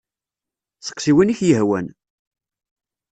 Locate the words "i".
1.33-1.35